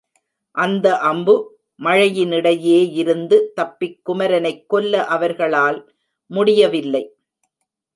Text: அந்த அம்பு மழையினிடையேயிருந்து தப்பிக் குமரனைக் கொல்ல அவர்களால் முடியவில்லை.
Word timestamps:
அந்த 0.57 0.97
அம்பு 0.99 1.35
மழையினிடையேயிருந்து 1.79 3.39
தப்பிக் 3.53 3.99
குமரனைக் 4.03 4.69
கொல்ல 4.69 5.05
அவர்களால் 5.05 5.79
முடியவில்லை. 6.31 7.03